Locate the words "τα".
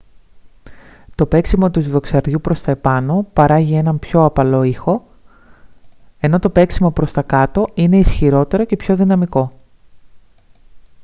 2.61-2.75, 7.11-7.21